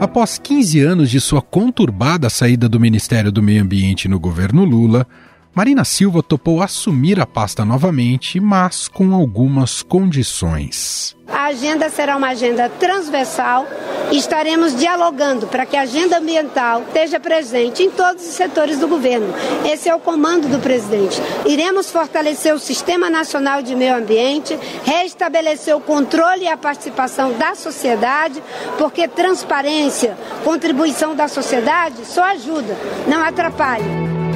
[0.00, 5.06] Após 15 anos de sua conturbada saída do Ministério do Meio Ambiente no governo Lula,
[5.52, 11.16] Marina Silva topou assumir a pasta novamente, mas com algumas condições.
[11.26, 13.66] A agenda será uma agenda transversal
[14.12, 18.86] e estaremos dialogando para que a agenda ambiental esteja presente em todos os setores do
[18.86, 19.26] governo.
[19.64, 21.20] Esse é o comando do presidente.
[21.44, 27.56] Iremos fortalecer o Sistema Nacional de Meio Ambiente, restabelecer o controle e a participação da
[27.56, 28.40] sociedade,
[28.78, 32.76] porque transparência, contribuição da sociedade só ajuda,
[33.08, 34.29] não atrapalha.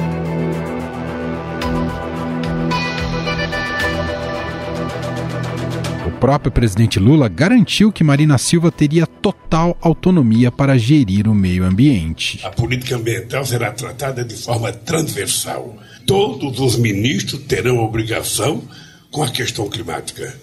[6.25, 12.39] Próprio presidente Lula garantiu que Marina Silva teria total autonomia para gerir o meio ambiente.
[12.43, 15.77] A política ambiental será tratada de forma transversal.
[16.07, 18.63] Todos os ministros terão obrigação
[19.11, 20.35] com a questão climática.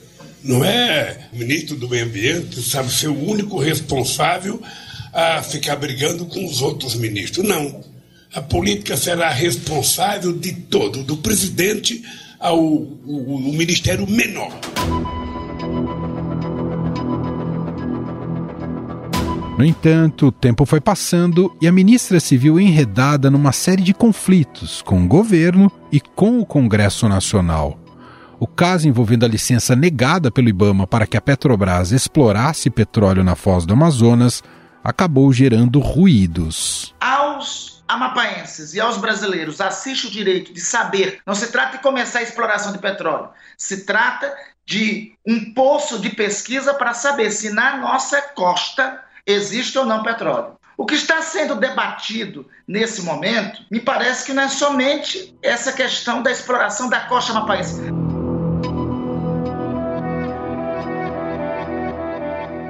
[0.45, 4.63] Não é ministro do meio ambiente sabe ser o único responsável
[5.13, 7.45] a ficar brigando com os outros ministros.
[7.45, 7.83] Não.
[8.33, 12.05] A política será responsável de todo, do presidente
[12.39, 14.53] ao o, o ministério menor.
[19.59, 23.93] No entanto, o tempo foi passando e a ministra se viu enredada numa série de
[23.93, 27.79] conflitos com o governo e com o Congresso Nacional.
[28.41, 33.37] O caso envolvendo a licença negada pelo Ibama para que a Petrobras explorasse petróleo na
[33.37, 34.43] foz do Amazonas
[34.83, 36.95] acabou gerando ruídos.
[36.99, 41.21] Aos amapaenses e aos brasileiros assiste o direito de saber.
[41.27, 43.29] Não se trata de começar a exploração de petróleo.
[43.57, 49.85] Se trata de um poço de pesquisa para saber se na nossa costa existe ou
[49.85, 50.57] não petróleo.
[50.77, 56.23] O que está sendo debatido nesse momento, me parece que não é somente essa questão
[56.23, 57.81] da exploração da costa amapaense.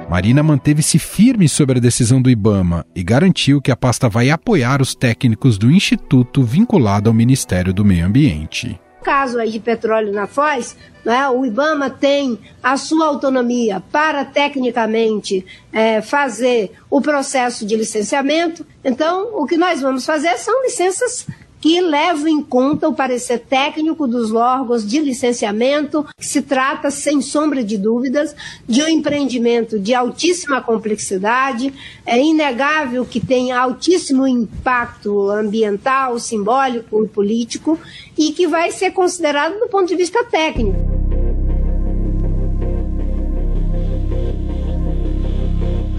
[0.09, 4.79] Marina manteve-se firme sobre a decisão do Ibama e garantiu que a pasta vai apoiar
[4.79, 10.25] os técnicos do instituto vinculado ao Ministério do Meio Ambiente caso aí de petróleo na
[10.25, 10.75] Foz,
[11.05, 18.65] né, o IBAMA tem a sua autonomia para tecnicamente é, fazer o processo de licenciamento.
[18.83, 21.27] Então, o que nós vamos fazer são licenças
[21.63, 27.21] que levam em conta o parecer técnico dos órgãos de licenciamento, que se trata, sem
[27.21, 28.35] sombra de dúvidas,
[28.67, 31.73] de um empreendimento de altíssima complexidade,
[32.05, 37.79] é inegável que tem altíssimo impacto ambiental, simbólico e político,
[38.17, 40.92] e que vai ser considerado do ponto de vista técnico.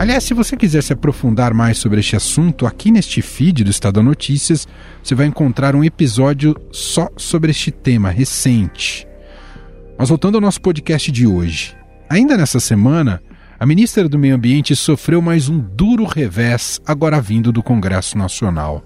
[0.05, 4.03] Aliás, se você quiser se aprofundar mais sobre este assunto, aqui neste feed do Estado
[4.03, 4.69] Notícias,
[5.03, 9.09] você vai encontrar um episódio só sobre este tema recente.
[9.99, 11.75] Mas voltando ao nosso podcast de hoje.
[12.07, 13.23] Ainda nessa semana,
[13.59, 18.85] a ministra do Meio Ambiente sofreu mais um duro revés, agora vindo do Congresso Nacional.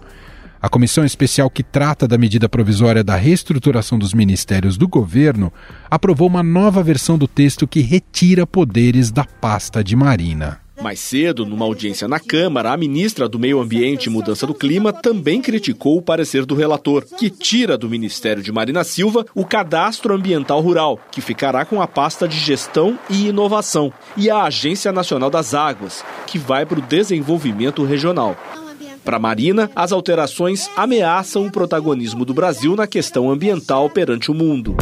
[0.62, 5.52] A comissão especial que trata da medida provisória da reestruturação dos ministérios do governo
[5.90, 10.67] aprovou uma nova versão do texto que retira poderes da pasta de Marina.
[10.80, 14.92] Mais cedo, numa audiência na Câmara, a ministra do Meio Ambiente e Mudança do Clima
[14.92, 20.14] também criticou o parecer do relator, que tira do Ministério de Marina Silva o cadastro
[20.14, 25.30] ambiental rural, que ficará com a pasta de gestão e inovação, e a Agência Nacional
[25.30, 28.36] das Águas, que vai para o desenvolvimento regional.
[29.04, 34.76] Para Marina, as alterações ameaçam o protagonismo do Brasil na questão ambiental perante o mundo.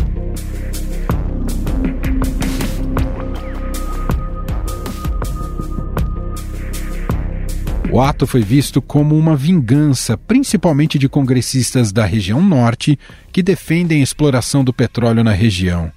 [7.97, 12.99] O ato foi visto como uma vingança, principalmente de congressistas da região norte
[13.33, 15.91] que defendem a exploração do petróleo na região.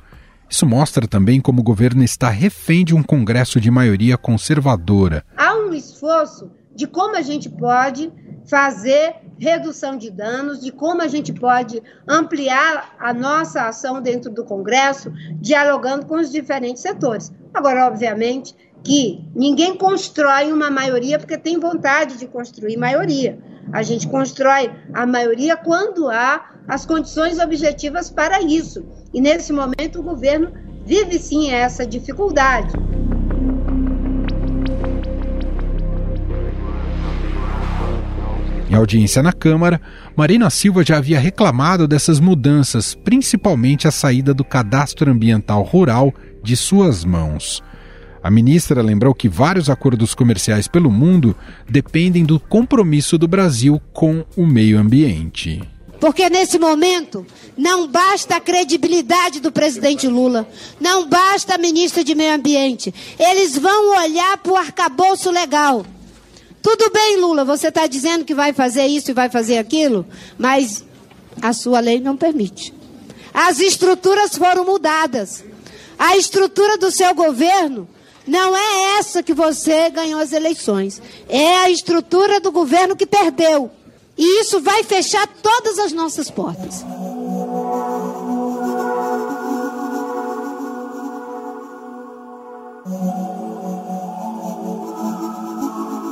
[0.49, 5.25] Isso mostra também como o governo está refém de um Congresso de maioria conservadora.
[5.35, 8.09] Há um esforço de como a gente pode
[8.49, 14.45] fazer redução de danos, de como a gente pode ampliar a nossa ação dentro do
[14.45, 17.29] Congresso, dialogando com os diferentes setores.
[17.53, 23.37] Agora, obviamente, que ninguém constrói uma maioria porque tem vontade de construir maioria.
[23.71, 28.85] A gente constrói a maioria quando há as condições objetivas para isso.
[29.13, 30.51] E nesse momento o governo
[30.85, 32.73] vive sim essa dificuldade.
[38.69, 39.81] Em audiência na Câmara,
[40.15, 46.55] Marina Silva já havia reclamado dessas mudanças, principalmente a saída do cadastro ambiental rural de
[46.55, 47.63] suas mãos.
[48.21, 51.36] A ministra lembrou que vários acordos comerciais pelo mundo
[51.69, 55.62] dependem do compromisso do Brasil com o meio ambiente.
[56.00, 57.25] Porque nesse momento
[57.57, 60.48] não basta a credibilidade do presidente Lula,
[60.80, 62.94] não basta a ministra de Meio Ambiente.
[63.19, 65.86] Eles vão olhar para o arcabouço legal.
[66.62, 70.06] Tudo bem, Lula, você está dizendo que vai fazer isso e vai fazer aquilo,
[70.38, 70.86] mas
[71.42, 72.74] a sua lei não permite.
[73.33, 75.44] As estruturas foram mudadas.
[75.98, 77.88] A estrutura do seu governo
[78.29, 81.01] não é essa que você ganhou as eleições.
[81.27, 83.71] É a estrutura do governo que perdeu.
[84.17, 86.85] E isso vai fechar todas as nossas portas.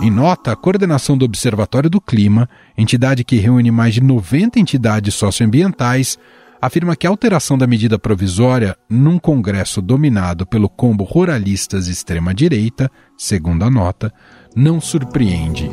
[0.02, 5.14] Em nota, a coordenação do Observatório do Clima, entidade que reúne mais de 90 entidades
[5.16, 6.18] socioambientais,
[6.62, 13.64] afirma que a alteração da medida provisória, num Congresso dominado pelo combo ruralistas extrema-direita, segundo
[13.64, 14.12] a nota,
[14.56, 15.70] não surpreende.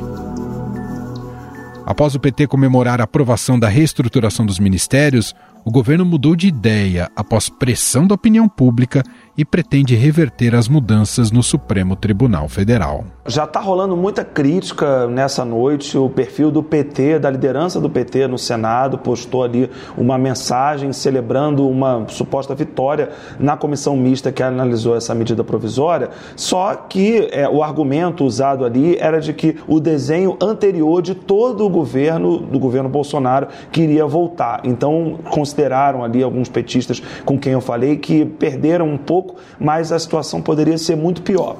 [1.86, 5.34] Após o PT comemorar a aprovação da reestruturação dos ministérios,
[5.64, 9.02] o governo mudou de ideia após pressão da opinião pública
[9.36, 13.04] e pretende reverter as mudanças no Supremo Tribunal Federal.
[13.26, 15.96] Já está rolando muita crítica nessa noite.
[15.96, 21.66] O perfil do PT, da liderança do PT no Senado, postou ali uma mensagem celebrando
[21.66, 26.10] uma suposta vitória na comissão mista que analisou essa medida provisória.
[26.36, 31.64] Só que é, o argumento usado ali era de que o desenho anterior de todo
[31.64, 34.60] o governo, do governo Bolsonaro, queria voltar.
[34.64, 39.90] Então, consideraram ali alguns petistas com quem eu falei que perderam um pouco pouco, mas
[39.90, 41.56] a situação poderia ser muito pior.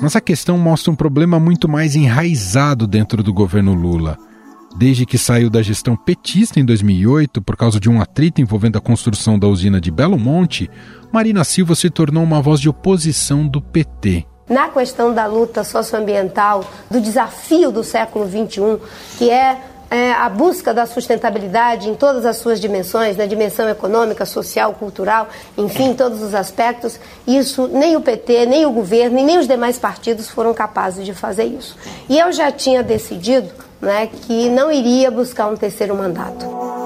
[0.00, 4.16] Mas a questão mostra um problema muito mais enraizado dentro do governo Lula.
[4.78, 8.80] Desde que saiu da gestão petista em 2008, por causa de um atrito envolvendo a
[8.80, 10.70] construção da usina de Belo Monte,
[11.12, 14.24] Marina Silva se tornou uma voz de oposição do PT.
[14.48, 18.78] Na questão da luta socioambiental, do desafio do século XXI,
[19.18, 19.60] que é
[19.90, 25.28] é, a busca da sustentabilidade em todas as suas dimensões, na dimensão econômica, social, cultural,
[25.58, 29.78] enfim, todos os aspectos, isso nem o PT, nem o governo e nem os demais
[29.78, 31.76] partidos foram capazes de fazer isso.
[32.08, 33.50] E eu já tinha decidido
[33.80, 36.79] né, que não iria buscar um terceiro mandato.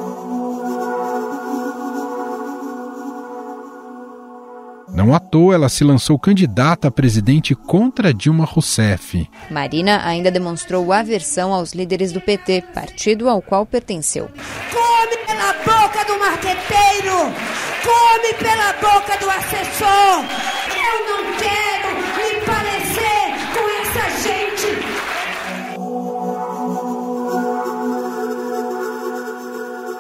[4.94, 9.29] Não à toa ela se lançou candidata a presidente contra Dilma Rousseff.
[9.50, 14.31] Marina ainda demonstrou aversão aos líderes do PT, partido ao qual pertenceu.
[14.70, 17.35] Come pela boca do marqueteiro!
[17.82, 20.64] Come pela boca do assessor!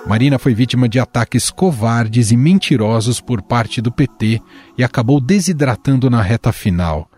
[0.06, 4.40] Marina foi vítima de ataques covardes e mentirosos por parte do PT
[4.76, 7.08] e acabou desidratando na reta final.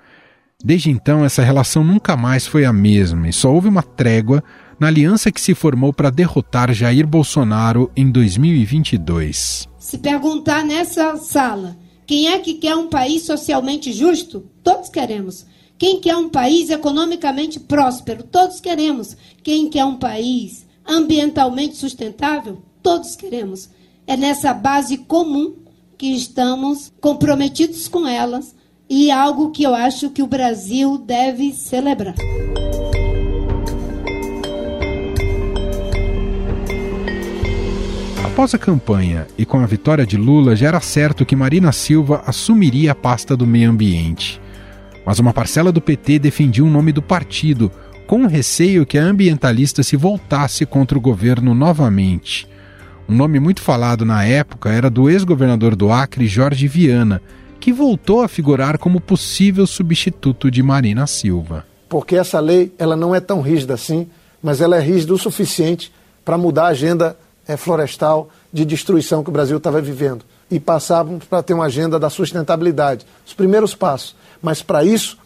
[0.64, 4.42] Desde então, essa relação nunca mais foi a mesma e só houve uma trégua
[4.78, 9.68] na aliança que se formou para derrotar Jair Bolsonaro em 2022.
[9.78, 15.44] Se perguntar nessa sala quem é que quer um país socialmente justo, todos queremos.
[15.76, 19.16] Quem quer um país economicamente próspero, todos queremos.
[19.42, 23.68] Quem quer um país ambientalmente sustentável, todos queremos.
[24.06, 25.56] É nessa base comum
[25.98, 28.54] que estamos comprometidos com elas
[28.88, 32.14] e algo que eu acho que o Brasil deve celebrar.
[38.24, 42.22] Após a campanha e com a vitória de Lula, já era certo que Marina Silva
[42.24, 44.40] assumiria a pasta do meio ambiente.
[45.04, 47.68] Mas uma parcela do PT defendia o nome do partido,
[48.06, 52.46] com receio que a ambientalista se voltasse contra o governo novamente.
[53.08, 57.22] Um nome muito falado na época era do ex-governador do Acre, Jorge Viana,
[57.60, 61.64] que voltou a figurar como possível substituto de Marina Silva.
[61.88, 64.08] Porque essa lei ela não é tão rígida assim,
[64.42, 65.92] mas ela é rígida o suficiente
[66.24, 71.24] para mudar a agenda é, florestal de destruição que o Brasil estava vivendo e passávamos
[71.24, 73.06] para ter uma agenda da sustentabilidade.
[73.24, 74.16] Os primeiros passos.
[74.42, 75.16] Mas para isso,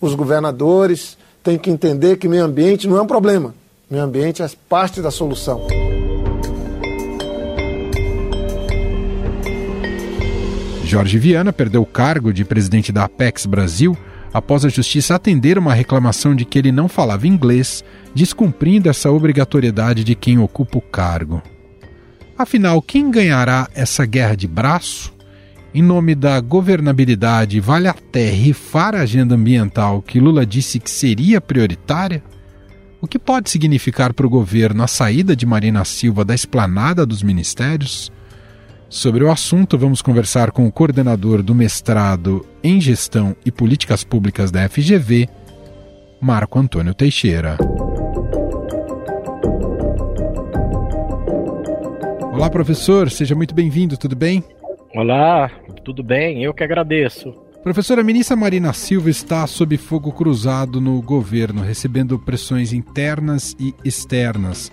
[0.00, 3.54] os governadores têm que entender que meio ambiente não é um problema.
[3.88, 5.77] Meio ambiente é parte da solução.
[10.88, 13.94] Jorge Viana perdeu o cargo de presidente da Apex Brasil
[14.32, 20.02] após a justiça atender uma reclamação de que ele não falava inglês, descumprindo essa obrigatoriedade
[20.02, 21.42] de quem ocupa o cargo.
[22.38, 25.12] Afinal, quem ganhará essa guerra de braço?
[25.74, 31.38] Em nome da governabilidade, vale até rifar a agenda ambiental que Lula disse que seria
[31.38, 32.22] prioritária?
[32.98, 37.22] O que pode significar para o governo a saída de Marina Silva da esplanada dos
[37.22, 38.10] ministérios?
[38.90, 44.50] Sobre o assunto, vamos conversar com o coordenador do mestrado em Gestão e Políticas Públicas
[44.50, 45.28] da FGV,
[46.18, 47.58] Marco Antônio Teixeira.
[52.32, 54.42] Olá, professor, seja muito bem-vindo, tudo bem?
[54.94, 55.50] Olá,
[55.84, 57.34] tudo bem, eu que agradeço.
[57.62, 63.74] Professora, a ministra Marina Silva está sob fogo cruzado no governo, recebendo pressões internas e
[63.84, 64.72] externas.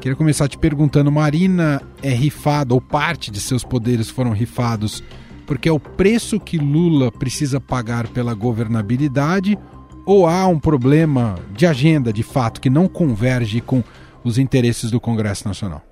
[0.00, 5.02] Queria começar te perguntando: Marina é rifada, ou parte de seus poderes foram rifados,
[5.46, 9.58] porque é o preço que Lula precisa pagar pela governabilidade,
[10.06, 13.82] ou há um problema de agenda, de fato, que não converge com
[14.22, 15.82] os interesses do Congresso Nacional?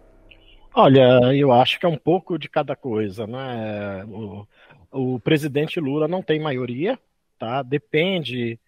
[0.74, 4.04] Olha, eu acho que é um pouco de cada coisa, né?
[4.08, 4.46] O,
[4.92, 6.98] o presidente Lula não tem maioria,
[7.38, 7.62] tá?
[7.62, 8.58] Depende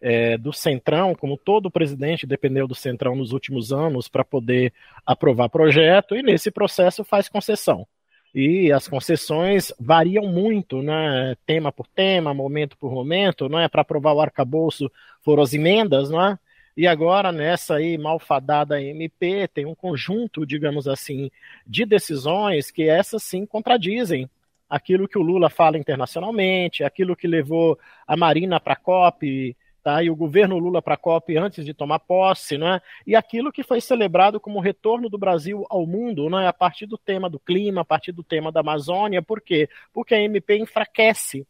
[0.00, 4.72] é, do Centrão, como todo presidente dependeu do Centrão nos últimos anos para poder
[5.06, 7.86] aprovar projeto, e nesse processo faz concessão.
[8.34, 11.36] E as concessões variam muito, né?
[11.46, 13.68] tema por tema, momento por momento, não é?
[13.68, 14.90] Para aprovar o arcabouço
[15.22, 16.38] foram as emendas, não é?
[16.76, 21.30] E agora, nessa aí malfadada MP, tem um conjunto, digamos assim,
[21.64, 24.28] de decisões que essas sim contradizem
[24.68, 30.02] aquilo que o Lula fala internacionalmente, aquilo que levou a Marina para a COP, tá?
[30.02, 32.80] e o governo Lula para a COP antes de tomar posse, né?
[33.06, 36.48] e aquilo que foi celebrado como retorno do Brasil ao mundo, né?
[36.48, 39.68] a partir do tema do clima, a partir do tema da Amazônia, por quê?
[39.92, 41.46] Porque a MP enfraquece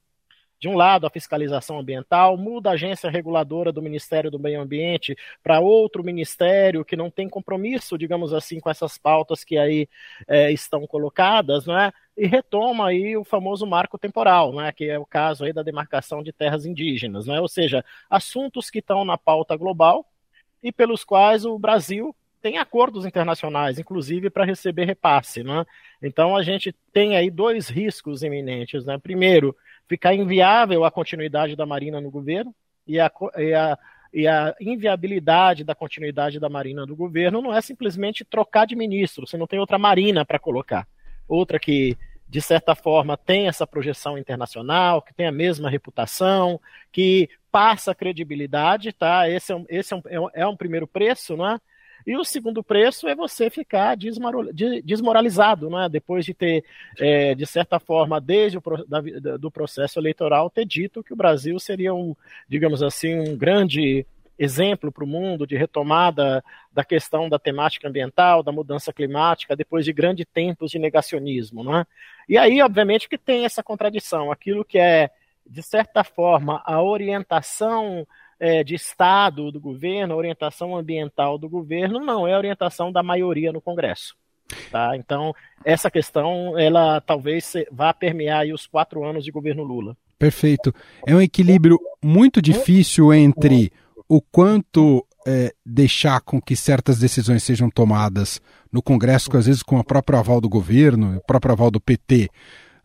[0.59, 5.15] de um lado, a fiscalização ambiental, muda a agência reguladora do Ministério do Meio Ambiente
[5.43, 9.87] para outro ministério que não tem compromisso, digamos assim, com essas pautas que aí
[10.27, 11.93] é, estão colocadas, né?
[12.17, 14.73] E retoma aí o famoso marco temporal, né?
[14.73, 17.41] que é o caso aí da demarcação de terras indígenas, né?
[17.41, 20.07] ou seja, assuntos que estão na pauta global
[20.63, 25.43] e pelos quais o Brasil tem acordos internacionais, inclusive para receber repasse.
[25.43, 25.65] Né?
[26.03, 28.85] Então a gente tem aí dois riscos iminentes.
[28.85, 28.97] Né?
[28.99, 29.57] Primeiro,
[29.89, 32.55] ficar inviável a continuidade da Marina no governo
[32.87, 33.79] e a, e a,
[34.13, 39.27] e a inviabilidade da continuidade da Marina no governo não é simplesmente trocar de ministro,
[39.27, 40.87] você não tem outra Marina para colocar.
[41.29, 41.97] Outra que,
[42.29, 46.61] de certa forma, tem essa projeção internacional, que tem a mesma reputação,
[46.93, 49.29] que passa credibilidade, tá?
[49.29, 50.03] Esse é um, esse é um,
[50.33, 51.61] é um é primeiro preço, não é?
[52.07, 55.89] E o segundo preço é você ficar desmoralizado, né?
[55.89, 56.63] depois de ter,
[56.99, 61.59] é, de certa forma, desde o da, do processo eleitoral, ter dito que o Brasil
[61.59, 62.15] seria um,
[62.47, 64.07] digamos assim, um grande
[64.39, 69.85] exemplo para o mundo de retomada da questão da temática ambiental, da mudança climática, depois
[69.85, 71.63] de grandes tempos de negacionismo.
[71.63, 71.87] Né?
[72.29, 75.11] E aí, obviamente, que tem essa contradição, aquilo que é,
[75.47, 78.07] de certa forma, a orientação
[78.39, 83.03] é, de Estado do governo, a orientação ambiental do governo, não é a orientação da
[83.03, 84.17] maioria no Congresso.
[84.71, 84.97] Tá?
[84.97, 89.97] Então, essa questão, ela talvez vá permear os quatro anos de governo Lula.
[90.19, 90.75] Perfeito.
[91.07, 93.73] É um equilíbrio muito difícil entre
[94.09, 98.41] o quanto é, deixar com que certas decisões sejam tomadas
[98.73, 102.29] no Congresso, às vezes com o próprio aval do governo, o próprio aval do PT,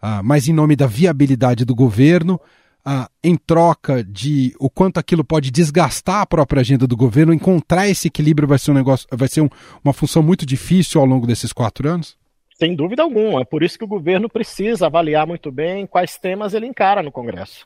[0.01, 2.39] ah, mas em nome da viabilidade do governo,
[2.85, 7.89] ah, em troca de o quanto aquilo pode desgastar a própria agenda do governo, encontrar
[7.89, 9.49] esse equilíbrio vai ser um negócio, vai ser um,
[9.83, 12.17] uma função muito difícil ao longo desses quatro anos?
[12.55, 13.41] Sem dúvida alguma.
[13.41, 17.11] É por isso que o governo precisa avaliar muito bem quais temas ele encara no
[17.11, 17.65] Congresso.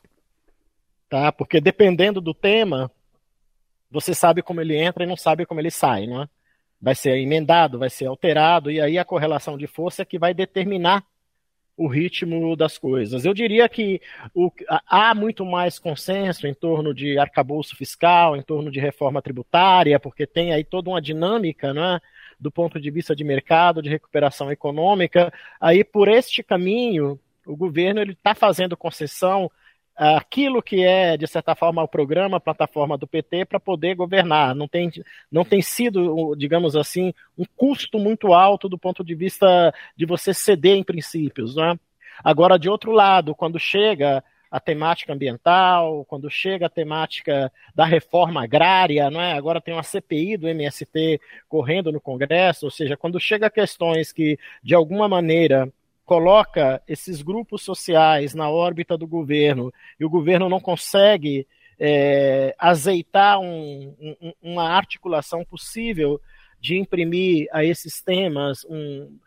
[1.08, 1.32] Tá?
[1.32, 2.90] Porque dependendo do tema,
[3.94, 6.28] você sabe como ele entra e não sabe como ele sai, não é?
[6.82, 10.34] Vai ser emendado, vai ser alterado, e aí a correlação de força é que vai
[10.34, 11.04] determinar
[11.76, 13.24] o ritmo das coisas.
[13.24, 14.00] Eu diria que
[14.34, 14.50] o,
[14.86, 20.26] há muito mais consenso em torno de arcabouço fiscal, em torno de reforma tributária, porque
[20.26, 22.00] tem aí toda uma dinâmica, né,
[22.38, 25.32] do ponto de vista de mercado, de recuperação econômica.
[25.60, 29.50] Aí, por este caminho, o governo está fazendo concessão
[29.96, 34.54] aquilo que é, de certa forma, o programa, a plataforma do PT para poder governar.
[34.54, 34.90] Não tem,
[35.30, 40.34] não tem sido, digamos assim, um custo muito alto do ponto de vista de você
[40.34, 41.54] ceder em princípios.
[41.54, 41.78] Né?
[42.22, 48.44] Agora, de outro lado, quando chega a temática ambiental, quando chega a temática da reforma
[48.44, 49.32] agrária, não é?
[49.32, 54.38] agora tem uma CPI do MST correndo no Congresso, ou seja, quando chega questões que,
[54.62, 55.72] de alguma maneira,
[56.04, 61.46] coloca esses grupos sociais na órbita do governo e o governo não consegue
[61.78, 66.20] é, azeitar um, um, uma articulação possível
[66.60, 69.18] de imprimir a esses temas um,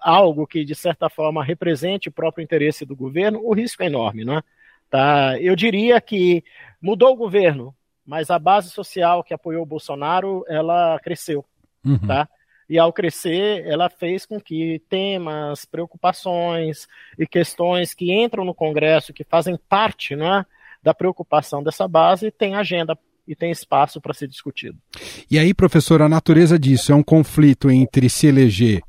[0.00, 4.24] algo que, de certa forma, represente o próprio interesse do governo, o risco é enorme.
[4.24, 4.42] Né?
[4.90, 5.38] Tá?
[5.40, 6.44] Eu diria que
[6.80, 7.74] mudou o governo,
[8.06, 11.44] mas a base social que apoiou o Bolsonaro, ela cresceu.
[11.84, 11.98] Uhum.
[11.98, 12.28] Tá?
[12.68, 16.86] E ao crescer, ela fez com que temas, preocupações
[17.18, 20.44] e questões que entram no Congresso, que fazem parte é,
[20.82, 24.78] da preocupação dessa base, tenham agenda e tem espaço para ser discutido.
[25.30, 28.82] E aí, professor, a natureza disso é um conflito entre se eleger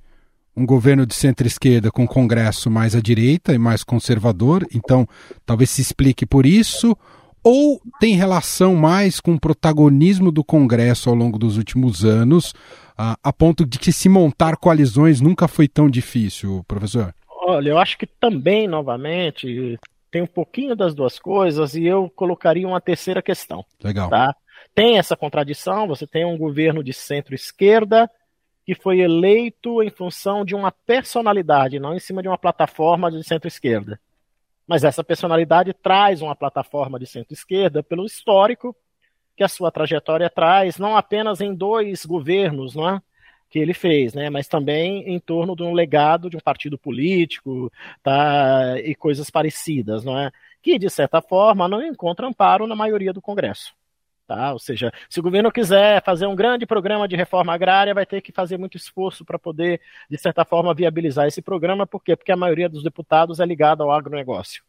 [0.56, 5.08] um governo de centro-esquerda com Congresso mais à direita e mais conservador, então
[5.46, 6.96] talvez se explique por isso,
[7.44, 12.54] ou tem relação mais com o protagonismo do Congresso ao longo dos últimos anos,
[12.98, 17.14] a, a ponto de que se montar coalizões nunca foi tão difícil, professor?
[17.30, 22.68] Olha, eu acho que também, novamente, tem um pouquinho das duas coisas e eu colocaria
[22.68, 23.66] uma terceira questão.
[23.84, 24.10] Legal.
[24.10, 24.36] Tá?
[24.74, 28.10] Tem essa contradição, você tem um governo de centro-esquerda
[28.66, 33.24] que foi eleito em função de uma personalidade, não em cima de uma plataforma de
[33.24, 34.00] centro-esquerda.
[34.68, 38.76] Mas essa personalidade traz uma plataforma de centro-esquerda pelo histórico
[39.36, 43.02] que a sua trajetória traz, não apenas em dois governos, não é?
[43.56, 44.30] que ele fez, né?
[44.30, 47.72] Mas também em torno de um legado de um partido político,
[48.04, 48.78] tá?
[48.80, 50.32] E coisas parecidas, não é?
[50.62, 53.74] Que de certa forma não encontra amparo na maioria do Congresso.
[54.28, 54.54] Tá?
[54.54, 58.22] Ou seja, se o governo quiser fazer um grande programa de reforma agrária, vai ter
[58.22, 61.86] que fazer muito esforço para poder, de certa forma, viabilizar esse programa.
[61.86, 62.16] Por quê?
[62.16, 64.64] Porque a maioria dos deputados é ligada ao agronegócio.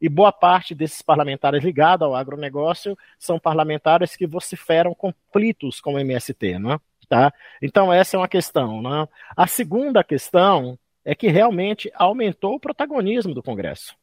[0.00, 5.98] E boa parte desses parlamentares ligados ao agronegócio são parlamentares que vociferam conflitos com o
[5.98, 6.58] MST.
[6.58, 6.80] Não é?
[7.08, 7.32] Tá?
[7.62, 8.82] Então, essa é uma questão.
[8.82, 9.08] Né?
[9.36, 13.94] A segunda questão é que realmente aumentou o protagonismo do Congresso.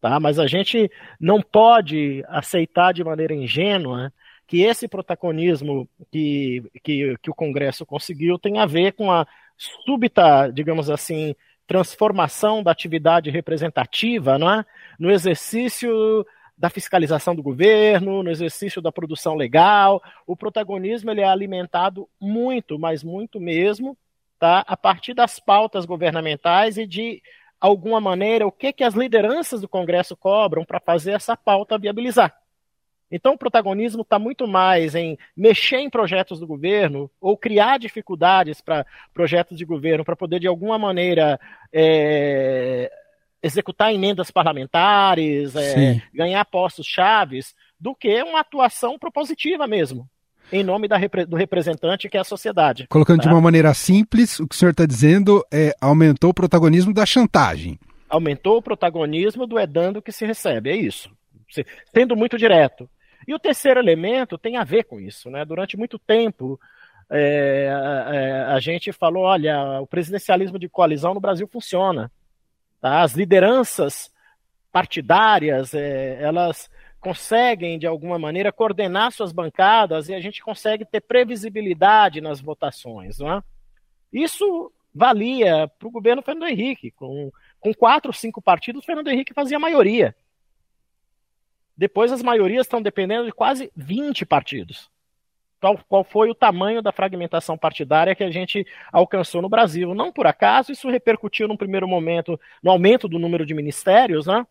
[0.00, 0.18] Tá?
[0.20, 4.12] Mas a gente não pode aceitar de maneira ingênua
[4.46, 10.50] que esse protagonismo que, que, que o Congresso conseguiu tem a ver com a súbita,
[10.50, 11.34] digamos assim,
[11.72, 14.62] transformação da atividade representativa não é?
[14.98, 16.26] no exercício
[16.56, 20.02] da fiscalização do governo, no exercício da produção legal.
[20.26, 23.96] O protagonismo ele é alimentado muito, mas muito mesmo,
[24.38, 24.62] tá?
[24.68, 27.22] a partir das pautas governamentais e de
[27.58, 32.36] alguma maneira o que, que as lideranças do Congresso cobram para fazer essa pauta viabilizar.
[33.14, 38.62] Então, o protagonismo está muito mais em mexer em projetos do governo ou criar dificuldades
[38.62, 41.38] para projetos de governo para poder, de alguma maneira,
[41.70, 42.90] é,
[43.42, 50.08] executar emendas parlamentares, é, ganhar postos chaves, do que uma atuação propositiva mesmo,
[50.50, 50.96] em nome da,
[51.28, 52.86] do representante que é a sociedade.
[52.88, 53.28] Colocando tá?
[53.28, 57.04] de uma maneira simples, o que o senhor está dizendo é aumentou o protagonismo da
[57.04, 57.78] chantagem.
[58.08, 61.10] Aumentou o protagonismo do é dando que se recebe, é isso.
[61.94, 62.88] Sendo muito direto.
[63.26, 65.30] E o terceiro elemento tem a ver com isso.
[65.30, 65.44] Né?
[65.44, 66.58] Durante muito tempo,
[67.10, 67.68] é,
[68.10, 72.10] é, a gente falou: olha, o presidencialismo de coalizão no Brasil funciona.
[72.80, 73.02] Tá?
[73.02, 74.12] As lideranças
[74.72, 81.00] partidárias, é, elas conseguem, de alguma maneira, coordenar suas bancadas e a gente consegue ter
[81.00, 83.18] previsibilidade nas votações.
[83.18, 83.42] Não é?
[84.12, 86.90] Isso valia para o governo Fernando Henrique.
[86.92, 90.14] Com, com quatro, cinco partidos, Fernando Henrique fazia a maioria.
[91.82, 94.88] Depois, as maiorias estão dependendo de quase 20 partidos
[95.60, 99.92] qual, qual foi o tamanho da fragmentação partidária que a gente alcançou no Brasil.
[99.92, 104.46] Não por acaso, isso repercutiu num primeiro momento no aumento do número de ministérios, né?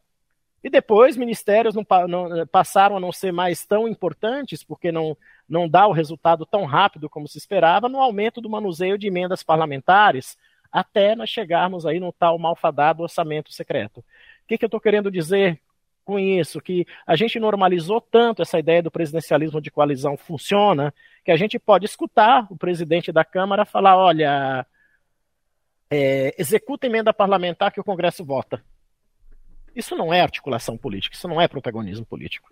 [0.62, 5.16] E depois ministérios não, não, passaram a não ser mais tão importantes, porque não,
[5.48, 9.42] não dá o resultado tão rápido como se esperava, no aumento do manuseio de emendas
[9.42, 10.38] parlamentares,
[10.70, 14.00] até nós chegarmos aí no tal malfadado orçamento secreto.
[14.00, 14.04] O
[14.50, 15.62] que, que eu estou querendo dizer
[16.04, 21.32] com isso, que a gente normalizou tanto essa ideia do presidencialismo de coalizão funciona, que
[21.32, 24.66] a gente pode escutar o presidente da Câmara falar: olha,
[25.90, 28.64] é, executa emenda parlamentar que o Congresso vota.
[29.76, 32.52] Isso não é articulação política, isso não é protagonismo político.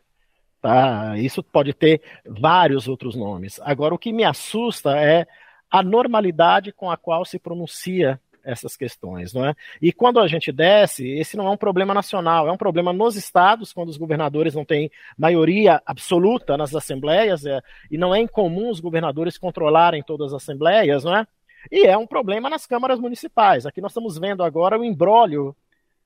[0.62, 1.18] Tá?
[1.18, 3.60] Isso pode ter vários outros nomes.
[3.64, 5.26] Agora, o que me assusta é
[5.72, 9.54] a normalidade com a qual se pronuncia essas questões, não é?
[9.82, 13.16] E quando a gente desce, esse não é um problema nacional, é um problema nos
[13.16, 18.70] estados, quando os governadores não têm maioria absoluta nas assembleias, é, e não é incomum
[18.70, 21.28] os governadores controlarem todas as assembleias, não é?
[21.72, 23.66] E é um problema nas câmaras municipais.
[23.66, 25.56] Aqui nós estamos vendo agora o embrólio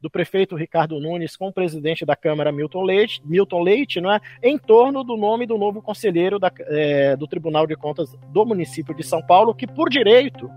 [0.02, 4.20] do prefeito Ricardo Nunes com o presidente da Câmara Milton Leite, Milton Leite não é?
[4.42, 8.94] em torno do nome do novo conselheiro da, é, do Tribunal de Contas do município
[8.94, 10.50] de São Paulo, que por direito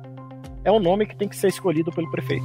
[0.67, 2.45] é um nome que tem que ser escolhido pelo prefeito.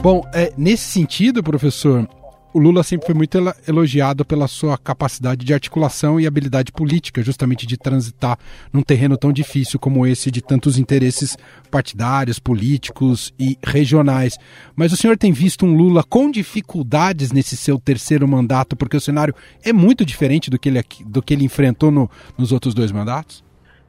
[0.00, 2.08] Bom, é, nesse sentido, professor,
[2.54, 7.66] o Lula sempre foi muito elogiado pela sua capacidade de articulação e habilidade política, justamente
[7.66, 8.38] de transitar
[8.72, 11.36] num terreno tão difícil como esse de tantos interesses
[11.68, 14.38] partidários, políticos e regionais.
[14.76, 19.00] Mas o senhor tem visto um Lula com dificuldades nesse seu terceiro mandato, porque o
[19.00, 22.92] cenário é muito diferente do que ele, do que ele enfrentou no, nos outros dois
[22.92, 23.42] mandatos?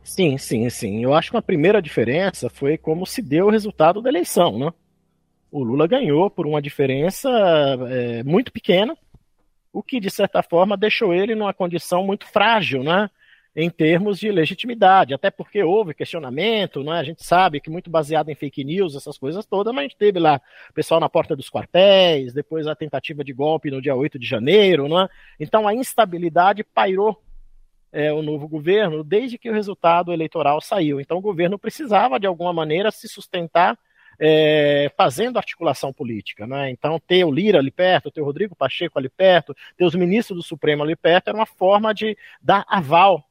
[0.04, 1.04] Sim, sim, sim.
[1.04, 4.72] Eu acho que a primeira diferença foi como se deu o resultado da eleição, né?
[5.52, 7.30] O Lula ganhou por uma diferença
[7.90, 8.98] é, muito pequena,
[9.72, 13.10] o que de certa forma deixou ele numa condição muito frágil, né?
[13.56, 17.00] em termos de legitimidade, até porque houve questionamento, não é?
[17.00, 19.98] a gente sabe que muito baseado em fake news, essas coisas todas, mas a gente
[19.98, 20.42] teve lá
[20.74, 24.88] pessoal na porta dos quartéis, depois a tentativa de golpe no dia 8 de janeiro,
[24.88, 25.10] não é?
[25.40, 27.22] então a instabilidade pairou
[27.94, 31.00] é, o novo governo desde que o resultado eleitoral saiu.
[31.00, 33.78] Então o governo precisava, de alguma maneira, se sustentar
[34.20, 36.48] é, fazendo articulação política.
[36.48, 36.72] Né?
[36.72, 40.38] Então, ter o Lira ali perto, ter o Rodrigo Pacheco ali perto, ter os ministros
[40.38, 43.24] do Supremo ali perto, era uma forma de dar aval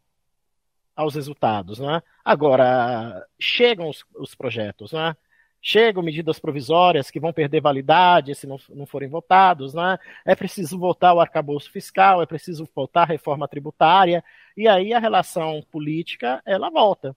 [0.94, 1.78] aos resultados.
[1.78, 2.02] Né?
[2.24, 5.16] Agora, chegam os, os projetos, né?
[5.64, 9.96] chegam medidas provisórias que vão perder validade se não, não forem votados, né?
[10.24, 14.24] é preciso votar o arcabouço fiscal, é preciso votar a reforma tributária,
[14.56, 17.16] e aí a relação política ela volta.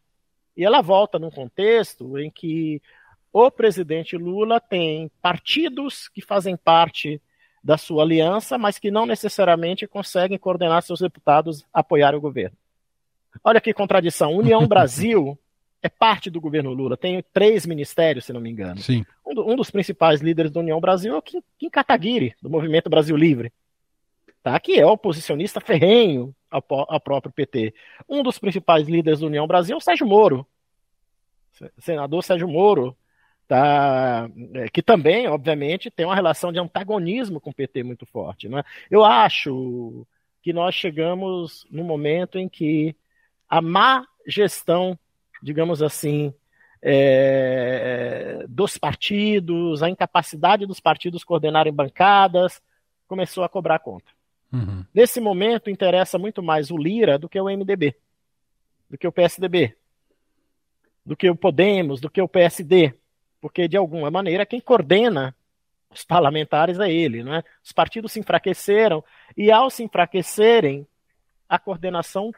[0.55, 2.81] E ela volta num contexto em que
[3.31, 7.21] o presidente Lula tem partidos que fazem parte
[7.61, 12.55] da sua aliança, mas que não necessariamente conseguem coordenar seus deputados a apoiar o governo.
[13.43, 14.33] Olha que contradição.
[14.35, 15.37] União Brasil
[15.81, 18.79] é parte do governo Lula, tem três ministérios, se não me engano.
[18.81, 19.05] Sim.
[19.25, 22.49] Um, do, um dos principais líderes da União Brasil é o Kim, Kim Kataguiri, do
[22.49, 23.51] Movimento Brasil Livre,
[24.45, 24.59] tá?
[24.59, 27.73] que é oposicionista ferrenho ao, ao próprio PT.
[28.07, 30.45] Um dos principais líderes da União Brasil é o Sérgio Moro,
[31.79, 32.95] senador Sérgio Moro,
[33.47, 38.47] tá, é, que também, obviamente, tem uma relação de antagonismo com o PT muito forte.
[38.47, 38.63] Né?
[38.91, 40.05] Eu acho
[40.43, 42.95] que nós chegamos no momento em que
[43.49, 44.95] a má gestão,
[45.41, 46.31] digamos assim,
[46.83, 52.61] é, dos partidos, a incapacidade dos partidos coordenarem bancadas,
[53.07, 54.13] começou a cobrar conta.
[54.51, 54.85] Uhum.
[54.93, 57.95] Nesse momento, interessa muito mais o Lira do que o MDB,
[58.89, 59.75] do que o PSDB,
[61.05, 62.93] do que o Podemos, do que o PSD,
[63.41, 65.35] porque, de alguma maneira, quem coordena
[65.91, 67.23] os parlamentares é ele.
[67.23, 67.43] Né?
[67.63, 69.03] Os partidos se enfraqueceram,
[69.35, 70.87] e ao se enfraquecerem,
[71.47, 72.31] a coordenação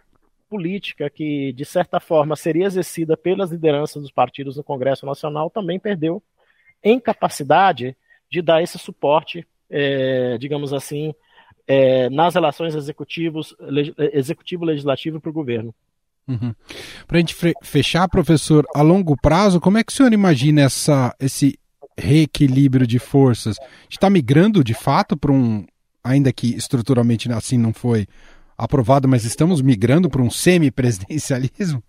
[0.50, 5.80] política que, de certa forma, seria exercida pelas lideranças dos partidos no Congresso Nacional também
[5.80, 6.22] perdeu
[6.84, 7.96] em capacidade
[8.30, 11.14] de dar esse suporte, é, digamos assim,
[11.68, 13.56] é, nas relações executivos,
[14.14, 15.76] executivo-legislativo para o governo.
[16.28, 16.54] Uhum.
[17.06, 21.16] Para a gente fechar, professor, a longo prazo, como é que o senhor imagina essa,
[21.20, 21.60] esse
[21.98, 23.58] reequilíbrio de forças?
[23.60, 25.66] A gente está migrando de fato para um,
[26.04, 28.08] ainda que estruturalmente assim não foi
[28.58, 31.84] aprovado, mas estamos migrando para um semipresidencialismo?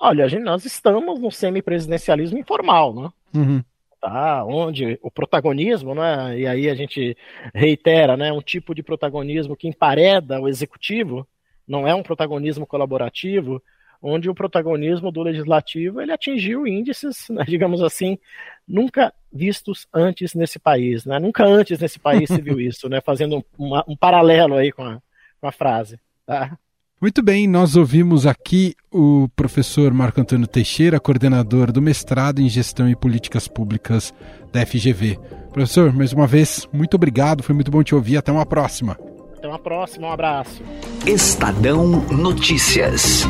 [0.00, 3.10] Olha, gente, nós estamos no semipresidencialismo informal, né?
[3.34, 3.64] Uhum.
[4.02, 7.16] Tá, onde o protagonismo, né, e aí a gente
[7.54, 11.24] reitera, né, um tipo de protagonismo que empareda o executivo,
[11.68, 13.62] não é um protagonismo colaborativo,
[14.02, 18.18] onde o protagonismo do legislativo ele atingiu índices, né, digamos assim,
[18.66, 21.20] nunca vistos antes nesse país, né?
[21.20, 23.00] Nunca antes nesse país se viu isso, né?
[23.00, 25.00] Fazendo um, um paralelo aí com a,
[25.40, 26.58] com a frase, tá?
[27.02, 32.88] Muito bem, nós ouvimos aqui o professor Marco Antônio Teixeira, coordenador do mestrado em Gestão
[32.88, 34.14] e Políticas Públicas
[34.52, 35.18] da FGV.
[35.52, 38.96] Professor, mais uma vez, muito obrigado, foi muito bom te ouvir, até uma próxima.
[39.36, 40.62] Até uma próxima, um abraço.
[41.04, 43.24] Estadão Notícias.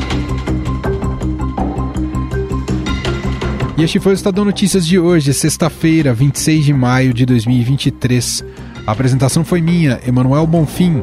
[3.78, 8.44] E este foi o Estadão Notícias de hoje, sexta-feira, 26 de maio de 2023.
[8.86, 11.02] A apresentação foi minha, Emanuel Bonfim.